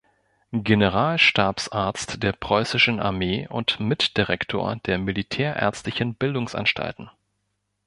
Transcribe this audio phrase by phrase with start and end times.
[0.51, 7.11] Generalstabsarzt der preußischen Armee und Mitdirektor der militärärztlichen Bildungsanstalten.